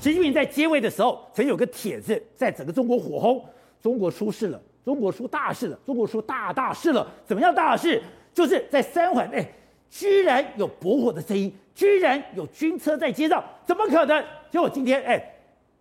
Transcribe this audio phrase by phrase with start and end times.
[0.00, 3.44] 习近平在接位的时候，曾有个帖子在整个中国火红，
[3.82, 7.06] 中国出事了，中国出大事了，中国出大大事了。
[7.26, 8.02] 怎么样大事？
[8.32, 9.46] 就是在三环，哎，
[9.90, 14.24] 居然有驳火的声音，居然有军车在街上，怎么可能？
[14.50, 15.22] 结果今天，哎，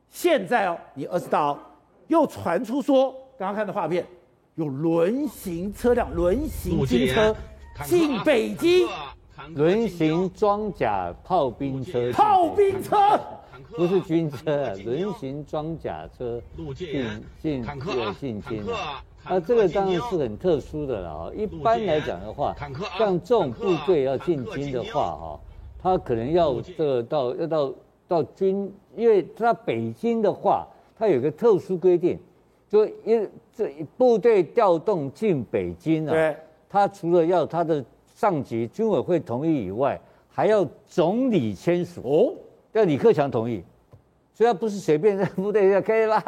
[0.09, 1.59] 现在哦，你二十大哦，
[2.07, 4.05] 又传出说，刚刚看的画面，
[4.55, 7.33] 有轮行车辆，轮行军车
[7.85, 8.85] 进北京。
[9.55, 12.97] 轮型装甲炮兵车，炮兵车。
[13.75, 16.41] 不是军车啊，轮型装甲车
[16.75, 17.05] 进
[17.39, 17.63] 进进
[18.19, 21.31] 进京啊，啊，这个当然是很特殊的了啊。
[21.35, 22.55] 一般来讲的话，
[22.97, 25.39] 像这种部队要进京的话哈，
[25.81, 27.73] 他可能要这个到要到
[28.07, 32.17] 到军，因为他北京的话，他有个特殊规定，
[32.67, 36.35] 就因这部队调动进北京啊，
[36.67, 37.85] 他除了要他的。
[38.19, 39.97] 上级军委会同意以外，
[40.27, 42.33] 还要总理签署哦，
[42.73, 43.63] 要李克强同意，
[44.33, 46.19] 所以他不是随便在部队要开拉，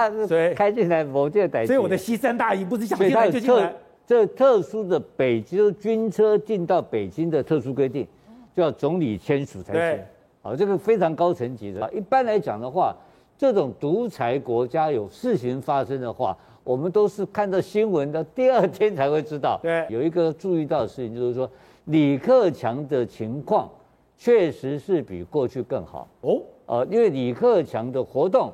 [0.56, 1.66] 开进来某件逮。
[1.66, 3.76] 所以我的西山大营不是想进来就进来。
[4.08, 8.08] 这特殊的北京军车进到北京的特殊规定，
[8.56, 10.00] 就要总理签署才行。
[10.42, 11.92] 好，这个非常高层级的。
[11.92, 12.96] 一般来讲的话，
[13.38, 19.60] 这种独裁国家有事情发生的话，我们都是看到新闻的第二天才会知道。
[19.62, 21.52] 对，有一个注意到的事情就是说。
[21.86, 23.70] 李克强的情况
[24.18, 28.54] 确实是比过去更好哦，呃，因为李克强的活动，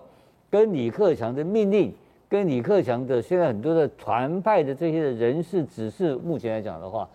[0.50, 1.94] 跟李克强的命令，
[2.30, 7.08] 跟李克强的现在很多的团派的这些的人事指示，目前来讲的话，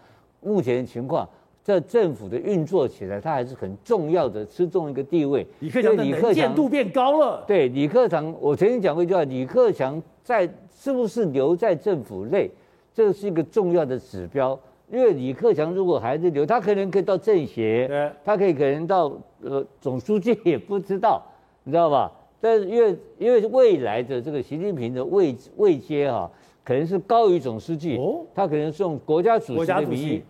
[0.42, 1.27] 目前的情况
[1.62, 5.46] 在政府的运作起来，他还是很重要的，吃重一个地位。
[5.60, 7.42] 李克强的能见度变高了。
[7.46, 12.50] 对，李克强，我曾经讲过一句话，李克强在是不是留在政府内，
[12.92, 14.58] 这是一个重要的指标。
[14.91, 19.11] 因为李克强如果还是留，他可能可以到政协，他可以可能到
[19.42, 21.22] 呃总书记也不知道，
[21.64, 22.12] 你知道吧？
[22.41, 26.30] 但是因为因为未来的这个习近平的位位阶哈，
[26.64, 30.23] 可能是高于总书记，哦，他可能是用国家主席的名义，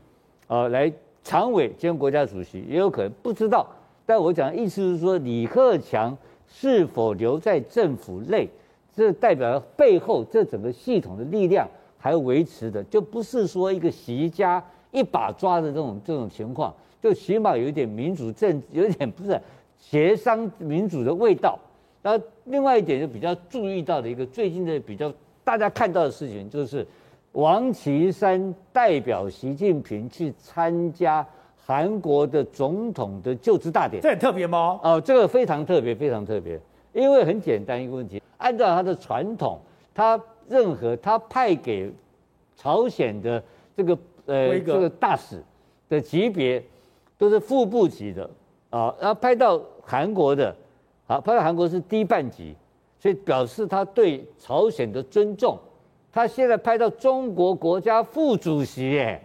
[0.46, 0.92] 呃，来
[1.24, 3.66] 常委兼国家主席，也有可能不知道。
[4.04, 6.16] 但我讲的意思是说，李克强
[6.46, 8.48] 是否留在政府内，
[8.94, 11.66] 这代表背后这整个系统的力量。
[12.02, 19.40] 还维持的，就不是说一个习家一把抓的这种这种情况，就起码有一点民主政，有一点不是
[19.78, 21.56] 协商民主的味道。
[22.02, 25.12] 那另外一点就比较注意到的一个最近的比较
[25.44, 26.84] 大家看到的事情，就是
[27.30, 31.24] 王岐山代表习近平去参加
[31.64, 34.80] 韩国的总统的就职大典，这很特别吗？
[34.82, 36.58] 哦，这个非常特别，非常特别，
[36.92, 39.60] 因为很简单一个问题，按照他的传统，
[39.94, 40.20] 他。
[40.48, 41.92] 任何他派给
[42.56, 43.42] 朝鲜的
[43.76, 45.42] 这个呃这个大使
[45.88, 46.62] 的级别
[47.18, 48.28] 都是副部级的
[48.70, 50.54] 啊，然后派到韩国的，
[51.06, 52.54] 啊派到韩国是低半级，
[52.98, 55.58] 所以表示他对朝鲜的尊重。
[56.12, 59.22] 他现在派到中国国家副主席，哎，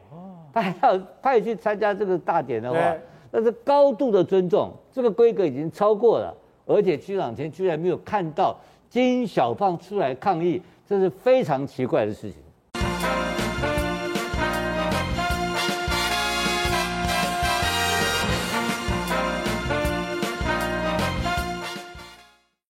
[0.54, 2.80] 他还要派去参加这个大典的话，
[3.30, 6.34] 那是高度的尊重，这个规格已经超过了，
[6.66, 8.58] 而且这两天居然没有看到
[8.90, 10.62] 金小胖出来抗议。
[10.88, 12.47] 这是非常奇怪的事情。